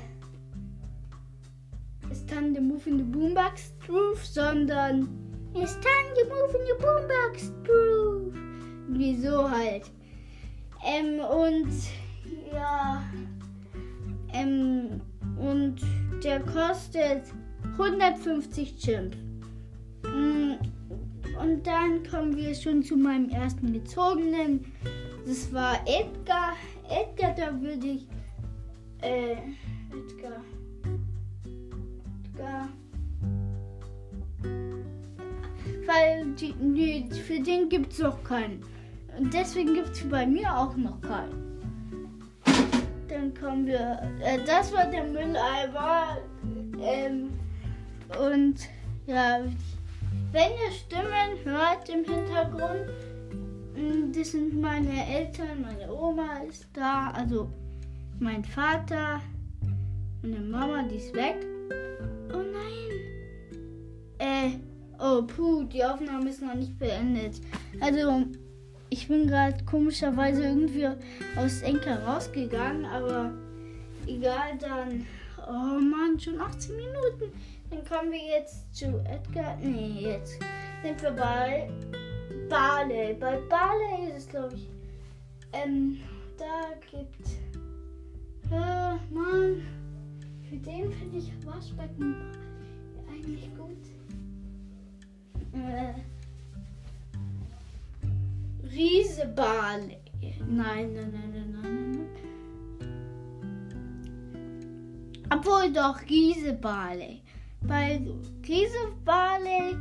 it's 2.11 2.25
time 2.27 2.55
to 2.55 2.61
move 2.61 2.87
in 2.87 2.99
the 2.99 3.05
boombox 3.05 3.73
groove, 3.87 4.25
sondern 4.25 5.09
it's 5.55 5.75
time 5.75 6.15
to 6.15 6.25
move 6.29 6.55
in 6.55 6.67
the 6.67 6.75
boombox 6.81 7.53
groove. 7.65 8.35
Wieso 8.89 9.51
halt? 9.51 9.91
Ähm, 10.85 11.21
und 11.21 11.71
ja, 12.53 13.03
ähm, 14.33 15.01
und 15.39 15.77
der 16.25 16.41
kostet 16.41 17.23
150 17.79 18.77
Chimp. 18.77 19.17
Mm, 20.05 20.53
und 21.41 21.67
dann 21.67 22.03
kommen 22.09 22.37
wir 22.37 22.55
schon 22.55 22.83
zu 22.83 22.97
meinem 22.97 23.29
ersten 23.31 23.73
gezogenen. 23.73 24.65
Das 25.27 25.53
war 25.53 25.81
Edgar. 25.87 26.55
Edgar, 26.91 27.35
da 27.35 27.61
würde 27.61 27.87
ich 27.87 28.07
äh, 29.03 29.37
Edgar. 29.93 30.43
Edgar. 32.25 32.69
Weil 35.87 36.33
die, 36.35 36.55
die, 36.59 37.11
für 37.11 37.41
den 37.41 37.69
gibt 37.69 37.93
es 37.93 37.99
noch 37.99 38.23
keinen. 38.25 38.65
Und 39.19 39.35
deswegen 39.35 39.75
gibt 39.75 39.91
es 39.91 40.09
bei 40.09 40.27
mir 40.27 40.57
auch 40.57 40.77
noch 40.77 41.01
keinen. 41.01 41.61
Dann 43.09 43.35
kommen 43.35 43.67
wir. 43.67 44.01
Äh, 44.25 44.39
das 44.47 44.73
war 44.73 44.87
der 44.87 45.05
Mülleimer. 45.05 46.19
Ähm, 46.81 47.31
und 48.19 48.57
ja, 49.07 49.41
wenn 50.33 50.51
ihr 50.51 50.73
Stimmen 50.73 51.45
hört 51.45 51.89
im 51.89 52.05
Hintergrund, 52.05 52.91
das 54.15 54.33
sind 54.33 54.61
meine 54.61 55.07
Eltern, 55.07 55.63
meine 55.63 55.93
Oma 55.93 56.39
ist 56.49 56.69
da, 56.73 57.11
also 57.11 57.51
mein 58.23 58.45
Vater, 58.45 59.21
meine 60.23 60.39
Mama, 60.39 60.85
die 60.85 60.97
ist 60.97 61.13
weg. 61.13 61.45
Oh 62.33 62.37
nein. 62.37 63.01
Äh, 64.19 64.51
oh 65.01 65.23
puh, 65.23 65.65
die 65.65 65.85
Aufnahme 65.85 66.31
ist 66.31 66.41
noch 66.41 66.55
nicht 66.55 66.79
beendet. 66.79 67.41
Also, 67.81 68.25
ich 68.91 69.09
bin 69.09 69.27
gerade 69.27 69.65
komischerweise 69.65 70.45
irgendwie 70.45 70.87
aus 71.37 71.63
Enker 71.63 72.05
rausgegangen, 72.05 72.85
aber 72.85 73.33
egal 74.07 74.57
dann. 74.61 75.05
Oh 75.49 75.81
Mann, 75.81 76.19
schon 76.21 76.41
18 76.41 76.77
Minuten. 76.77 77.33
Dann 77.71 77.85
kommen 77.85 78.13
wir 78.13 78.39
jetzt 78.39 78.73
zu 78.73 78.87
Edgar. 79.05 79.57
Nee, 79.57 79.97
jetzt 80.01 80.39
sind 80.85 81.03
wir 81.03 81.11
bei 81.11 81.69
Bale. 82.49 83.17
Bei 83.19 83.41
Bale 83.49 84.09
ist 84.09 84.17
es, 84.19 84.29
glaube 84.29 84.55
ich. 84.55 84.69
Ähm, 85.53 85.99
da 86.39 86.75
gibt 86.89 87.27
äh, 88.53 88.95
Mann. 89.13 89.63
Für 90.49 90.57
den 90.57 90.93
finde 90.93 91.19
ich 91.19 91.33
Waschbecken 91.47 92.15
eigentlich 93.11 93.51
gut. 93.57 93.79
Äh, 95.53 95.95
Riesebale. 98.65 99.99
Nein, 100.47 100.95
nein, 100.95 101.13
nein, 101.13 101.31
nein, 101.33 101.59
nein, 101.63 101.91
nein. 101.93 102.09
Obwohl 105.31 105.73
doch 105.73 106.01
Riesebale. 106.09 107.21
Bei 107.63 108.01
Riesebale 108.47 109.79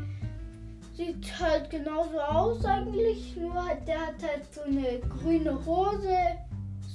sieht 0.94 1.40
halt 1.40 1.70
genauso 1.70 2.20
aus 2.20 2.64
eigentlich, 2.66 3.36
nur 3.36 3.54
der 3.86 4.08
hat 4.08 4.24
halt 4.24 4.54
so 4.54 4.62
eine 4.62 5.00
grüne 5.10 5.66
Hose, 5.66 6.18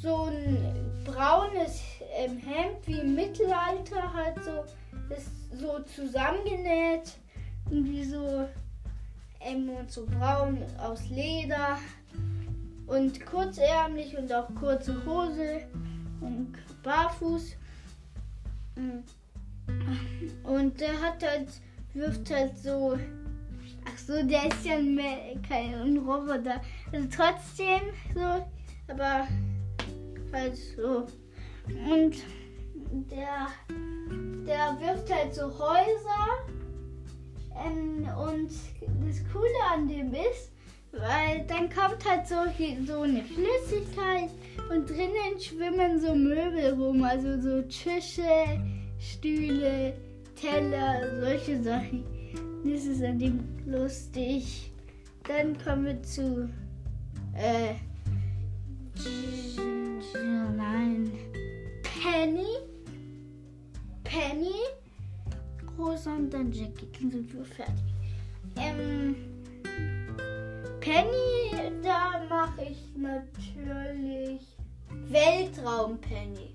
so 0.00 0.24
ein 0.24 0.95
braunes 1.06 1.80
ähm, 2.16 2.38
Hemd 2.38 2.86
wie 2.86 3.00
im 3.00 3.14
Mittelalter, 3.14 4.12
halt 4.12 4.42
so, 4.44 4.64
ist 5.14 5.30
so 5.58 5.80
zusammengenäht. 5.94 7.16
Irgendwie 7.70 8.04
so, 8.04 8.48
ähm, 9.40 9.70
und 9.70 9.90
so 9.90 10.06
braun 10.06 10.62
aus 10.78 11.08
Leder. 11.08 11.78
Und 12.86 13.24
kurzärmlich 13.26 14.16
und 14.16 14.32
auch 14.32 14.48
kurze 14.54 15.04
Hose 15.04 15.62
und 16.20 16.54
barfuß. 16.84 17.56
Und 20.44 20.80
der 20.80 21.00
hat 21.00 21.22
halt, 21.22 21.48
wirft 21.94 22.30
halt 22.30 22.56
so. 22.58 22.96
Ach 23.88 23.98
so, 23.98 24.22
der 24.24 24.46
ist 24.46 24.64
ja 24.64 24.76
kein 25.48 25.98
Roboter. 25.98 26.60
Also 26.92 27.08
trotzdem 27.10 27.80
so, 28.14 28.46
aber 28.88 29.26
halt 30.36 30.56
so. 30.56 31.06
Und 31.90 32.16
der, 33.10 33.48
der 34.46 34.76
wirft 34.80 35.12
halt 35.12 35.34
so 35.34 35.46
Häuser. 35.46 36.46
Ähm, 37.64 38.06
und 38.18 38.50
das 39.06 39.22
Coole 39.32 39.72
an 39.72 39.88
dem 39.88 40.12
ist, 40.12 40.52
weil 40.92 41.44
dann 41.46 41.70
kommt 41.70 42.04
halt 42.08 42.26
so, 42.26 42.34
so 42.86 43.00
eine 43.00 43.22
Flüssigkeit 43.22 44.30
und 44.70 44.88
drinnen 44.88 45.40
schwimmen 45.40 45.98
so 46.00 46.14
Möbel 46.14 46.74
rum, 46.74 47.02
also 47.02 47.40
so 47.40 47.62
Tische, 47.62 48.60
Stühle, 48.98 49.94
Teller, 50.34 51.20
solche 51.20 51.62
Sachen. 51.62 52.04
Das 52.64 52.84
ist 52.84 53.02
an 53.02 53.18
dem 53.18 53.40
lustig. 53.64 54.72
Dann 55.26 55.56
kommen 55.58 55.86
wir 55.86 56.02
zu 56.02 56.48
äh, 57.34 57.74
Penny, 62.02 62.58
Penny, 64.04 64.54
Rosa 65.78 66.14
und 66.14 66.30
dann 66.30 66.52
Jackie. 66.52 66.88
Dann 67.00 67.10
sind 67.10 67.32
wir 67.32 67.44
fertig. 67.44 67.94
Ähm, 68.56 69.16
Penny, 70.80 71.72
da 71.82 72.22
mache 72.28 72.62
ich 72.70 72.96
natürlich 72.96 74.40
Weltraum 75.08 75.98
Penny. 75.98 76.54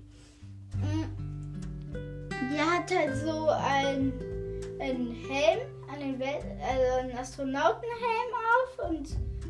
Die 2.52 2.60
hat 2.60 2.90
halt 2.90 3.16
so 3.16 3.48
ein, 3.48 4.12
ein 4.80 5.10
Helm, 5.28 5.60
einen, 5.92 6.18
Welt, 6.18 6.44
also 6.62 6.98
einen 7.00 7.16
Astronautenhelm 7.16 8.32
auf 8.52 8.90
und 8.90 9.08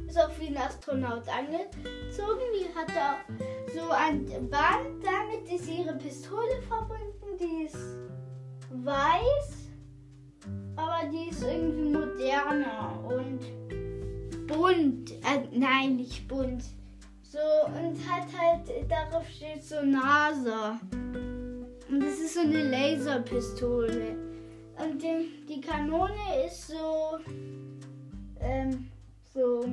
ist 0.09 0.18
auch 0.18 0.31
wie 0.38 0.48
ein 0.48 0.57
Astronaut 0.57 1.24
angezogen. 1.28 2.42
Die 2.55 2.68
hat 2.74 2.88
da 2.88 3.16
so 3.75 3.91
ein 3.91 4.27
Band, 4.51 5.03
damit 5.03 5.53
ist 5.53 5.69
ihre 5.69 5.95
Pistole 5.95 6.61
verbunden. 6.69 7.39
Die 7.41 7.65
ist 7.65 7.77
weiß, 8.85 9.69
aber 10.77 11.09
die 11.11 11.31
ist 11.31 11.43
irgendwie 11.43 11.91
moderner 11.91 12.99
und 13.05 13.41
bunt. 14.47 15.13
Äh, 15.13 15.49
nein, 15.53 15.97
nicht 15.97 16.27
bunt. 16.29 16.65
So, 17.23 17.39
und 17.67 17.97
hat 18.09 18.29
halt, 18.39 18.91
darauf 18.91 19.27
steht 19.29 19.65
so 19.65 19.83
NASA. 19.83 20.79
Und 20.93 22.01
das 22.01 22.19
ist 22.21 22.35
so 22.35 22.41
eine 22.41 22.63
Laserpistole. 22.71 24.17
Und 24.77 25.03
die, 25.03 25.45
die 25.49 25.61
Kanone 25.61 26.47
ist 26.47 26.69
so, 26.69 27.19
ähm, 28.41 28.89
so, 29.33 29.65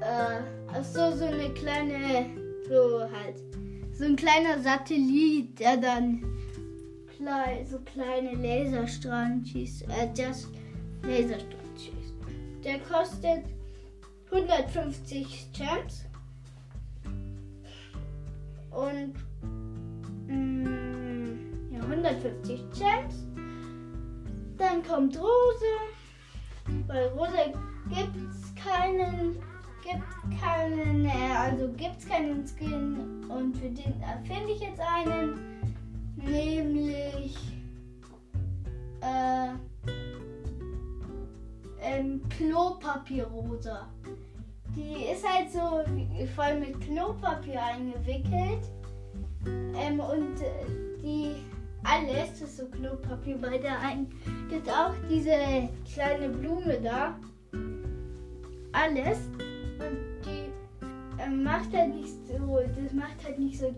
äh, 0.00 0.63
also 0.74 1.16
so 1.16 1.24
eine 1.26 1.50
kleine, 1.50 2.26
so 2.68 3.00
halt, 3.00 3.36
so 3.92 4.04
ein 4.04 4.16
kleiner 4.16 4.58
Satellit, 4.60 5.60
der 5.60 5.76
dann 5.76 6.20
klein, 7.16 7.64
so 7.64 7.78
kleine 7.80 8.32
Laserstrahlen 8.34 9.46
schießt, 9.46 9.82
äh, 9.82 10.08
das 10.16 10.48
Laserstrahlen 11.02 11.76
schießt. 11.76 12.14
Der 12.64 12.80
kostet 12.80 13.44
150 14.32 15.52
Gems. 15.52 16.06
Und 18.72 19.14
mh, 20.26 20.34
mm, 20.34 21.72
ja, 21.72 21.80
150 21.82 22.60
Gems. 22.72 23.26
Dann 24.56 24.82
kommt 24.82 25.16
Rose. 25.16 25.72
Bei 26.88 27.06
Rose 27.08 27.52
gibt 27.88 28.16
es 28.16 28.54
keinen, 28.56 29.36
gibt 29.84 30.40
keinen, 30.40 31.06
also 31.36 31.68
gibt 31.76 31.98
es 31.98 32.08
keinen 32.08 32.44
Skin. 32.46 33.24
Und 33.28 33.56
für 33.56 33.68
den 33.68 34.00
erfinde 34.00 34.52
ich 34.52 34.60
jetzt 34.60 34.80
einen. 34.80 35.38
Nämlich 36.16 37.36
äh, 39.00 39.48
ähm, 41.82 42.22
Klopapierrosa. 42.30 43.88
Die 44.74 45.12
ist 45.12 45.24
halt 45.28 45.52
so 45.52 45.84
voll 46.34 46.58
mit 46.58 46.80
Klopapier 46.80 47.62
eingewickelt. 47.62 48.64
Ähm, 49.46 50.00
und 50.00 50.40
äh, 50.40 51.00
die 51.02 51.34
alles 51.84 52.40
ist 52.40 52.56
so 52.56 52.66
Klopapier. 52.66 53.36
Bei 53.36 53.58
der 53.58 53.78
einen 53.80 54.08
gibt 54.48 54.68
auch 54.68 54.94
diese 55.10 55.68
kleine 55.92 56.30
Blume 56.30 56.80
da. 56.82 57.18
Alles. 58.72 59.18
Und 61.26 61.32
ähm, 61.32 61.42
macht 61.42 61.72
halt 61.72 61.94
nicht 61.94 62.14
so, 62.26 62.60
das 62.82 62.92
macht 62.92 63.24
halt 63.24 63.38
nicht 63.38 63.58
so, 63.58 63.74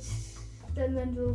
sondern 0.75 1.15
so. 1.15 1.35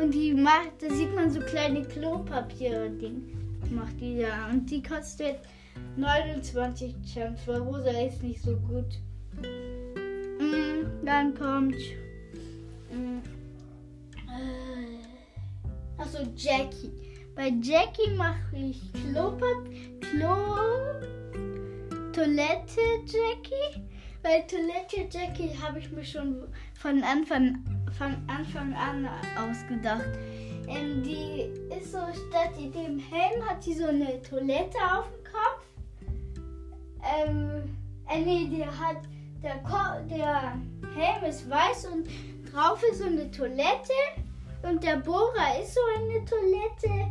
Und 0.00 0.12
die 0.12 0.32
macht, 0.34 0.72
da 0.80 0.90
sieht 0.90 1.14
man 1.14 1.30
so 1.30 1.40
kleine 1.40 1.82
Klopapier-Ding. 1.82 3.60
Macht 3.70 4.00
die 4.00 4.18
da. 4.20 4.48
Und 4.50 4.70
die 4.70 4.82
kostet 4.82 5.40
29 5.96 6.94
Gems, 7.12 7.40
weil 7.46 7.60
Rosa 7.60 7.90
ist 7.90 8.22
nicht 8.22 8.42
so 8.42 8.56
gut. 8.56 8.98
Mm, 9.42 11.04
dann 11.04 11.34
kommt. 11.34 11.76
Mm, 12.90 13.18
äh, 14.28 16.00
achso, 16.00 16.18
Jackie. 16.36 16.90
Bei 17.34 17.52
Jackie 17.60 18.14
mache 18.16 18.56
ich 18.56 18.80
Klopap, 18.92 19.68
Klo, 20.00 20.56
Toilette 22.12 22.80
Jackie. 23.06 23.82
Bei 24.24 24.40
Toilette 24.40 25.06
Jackie 25.10 25.50
habe 25.62 25.80
ich 25.80 25.92
mir 25.92 26.02
schon 26.02 26.48
von 26.80 27.02
Anfang, 27.02 27.62
von 27.98 28.16
Anfang 28.26 28.72
an 28.72 29.06
ausgedacht. 29.38 30.08
Ähm, 30.66 31.02
die 31.02 31.42
ist 31.70 31.92
so, 31.92 31.98
statt 31.98 32.56
dem 32.56 32.98
Helm 32.98 33.46
hat 33.46 33.62
sie 33.62 33.74
so 33.74 33.84
eine 33.84 34.22
Toilette 34.22 34.78
auf 34.96 35.04
dem 35.10 35.24
Kopf. 35.30 35.66
Ähm, 37.04 37.76
äh, 38.08 38.20
nee, 38.24 38.48
der 38.48 38.68
hat, 38.68 39.02
der, 39.42 39.58
Ko 39.58 40.00
der 40.08 40.56
Helm 40.96 41.24
ist 41.28 41.50
weiß 41.50 41.88
und 41.92 42.08
drauf 42.50 42.82
ist 42.90 43.00
so 43.00 43.04
eine 43.04 43.30
Toilette. 43.30 43.92
Und 44.62 44.82
der 44.82 44.96
Bohrer 44.96 45.60
ist 45.60 45.74
so 45.74 45.80
eine 45.98 46.24
Toilette. 46.24 47.10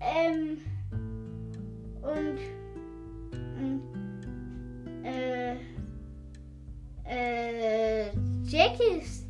Ähm, 0.00 0.58
und, 2.02 2.40
und 3.60 3.82
äh, 5.04 5.54
äh, 7.08 8.06
Jackie 8.44 8.98
ist 9.00 9.26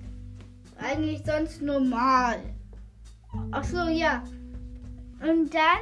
eigentlich 0.79 1.23
sonst 1.25 1.63
normal. 1.63 2.41
Ach 3.51 3.65
so, 3.65 3.89
ja. 3.89 4.23
Und 5.21 5.53
dann, 5.55 5.81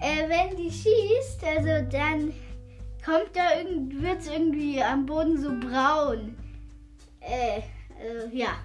äh, 0.00 0.28
wenn 0.28 0.56
die 0.56 0.70
schießt, 0.70 1.44
also 1.44 1.88
dann 1.90 2.32
kommt 3.04 3.34
da 3.34 3.58
irgendwie, 3.58 4.02
wird 4.02 4.20
es 4.20 4.28
irgendwie 4.28 4.82
am 4.82 5.06
Boden 5.06 5.36
so 5.42 5.50
braun. 5.50 6.36
Äh, 7.20 7.58
äh, 7.58 8.28
ja. 8.32 8.58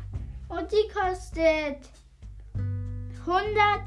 Und 0.50 0.72
die 0.72 0.88
kostet 0.94 1.80
100, 3.26 3.82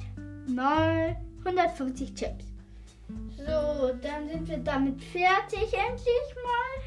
150 1.44 2.14
Chips. 2.14 2.44
So, 3.36 3.92
dann 4.02 4.28
sind 4.28 4.48
wir 4.48 4.58
damit 4.58 5.02
fertig 5.02 5.72
endlich 5.72 6.34
mal. 6.42 6.85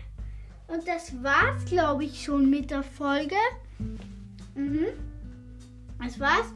Und 0.71 0.87
das 0.87 1.11
war's, 1.23 1.65
glaube 1.65 2.05
ich, 2.05 2.23
schon 2.23 2.49
mit 2.49 2.69
der 2.69 2.83
Folge. 2.83 3.35
Mhm. 4.55 4.87
Das 6.01 6.19
war's. 6.19 6.53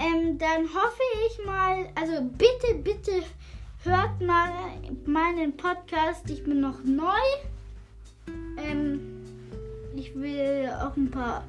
Ähm, 0.00 0.38
dann 0.38 0.62
hoffe 0.62 1.02
ich 1.28 1.46
mal, 1.46 1.88
also 1.94 2.22
bitte, 2.22 2.74
bitte 2.82 3.22
hört 3.84 4.20
mal 4.20 4.50
meinen 5.06 5.56
Podcast. 5.56 6.28
Ich 6.30 6.42
bin 6.42 6.60
noch 6.60 6.82
neu. 6.82 7.06
Ähm, 8.58 9.22
ich 9.94 10.14
will 10.16 10.68
auch 10.82 10.96
ein 10.96 11.10
paar. 11.10 11.44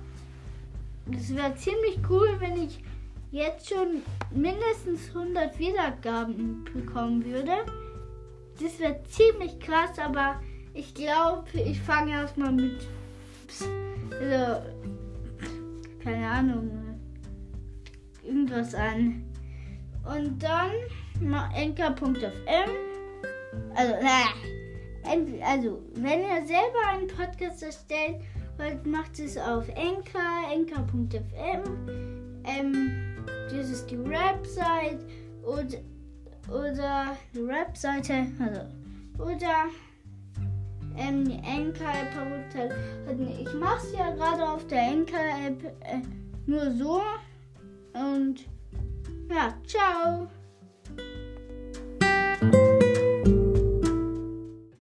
Das 1.08 1.36
wäre 1.36 1.56
ziemlich 1.56 2.00
cool, 2.10 2.36
wenn 2.40 2.62
ich 2.62 2.84
jetzt 3.32 3.70
schon 3.70 4.04
mindestens 4.32 5.10
100 5.10 5.58
Wiedergaben 5.58 6.66
bekommen 6.66 7.26
würde. 7.26 7.54
Das 8.62 8.80
wäre 8.80 9.02
ziemlich 9.10 9.60
krass, 9.60 9.98
aber 10.00 10.40
ich 10.76 10.94
glaube, 10.94 11.48
ich 11.54 11.82
fange 11.82 12.12
erstmal 12.12 12.52
mit. 12.52 12.88
Also, 14.12 14.62
keine 16.04 16.28
Ahnung 16.30 16.86
irgendwas 18.24 18.76
an. 18.76 19.24
Und 20.04 20.42
dann 20.44 20.72
enker.fm. 21.56 22.70
Also, 23.76 23.94
äh, 23.94 25.42
also, 25.44 25.82
wenn 25.96 26.20
ihr 26.22 26.46
selber 26.46 26.88
einen 26.90 27.08
Podcast 27.08 27.64
erstellt 27.64 28.22
wollt, 28.58 28.86
macht 28.86 29.20
es 29.20 29.38
auf 29.38 29.68
enker, 29.70 30.52
enker.fm. 30.54 31.64
Ähm, 32.44 33.16
das 33.50 33.70
ist 33.70 33.90
die 33.90 34.04
Website 34.04 35.00
oder, 35.44 35.78
oder 36.50 37.18
die 37.34 37.48
Webseite, 37.48 38.28
also, 38.40 38.62
oder 39.24 39.70
ähm, 40.98 41.30
Enker-App 41.44 42.14
Ich 43.40 43.54
mache 43.54 43.86
es 43.86 43.94
ja 43.94 44.12
gerade 44.12 44.48
auf 44.48 44.66
der 44.68 44.82
Enker-App 44.82 45.64
äh, 45.82 46.02
nur 46.46 46.72
so. 46.72 47.02
Und 47.94 48.46
ja, 49.30 49.54
ciao. 49.66 50.28